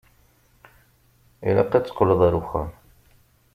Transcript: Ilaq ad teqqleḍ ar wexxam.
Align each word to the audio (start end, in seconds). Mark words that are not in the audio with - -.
Ilaq 1.47 1.71
ad 1.77 1.83
teqqleḍ 1.85 2.21
ar 2.27 2.33
wexxam. 2.39 2.69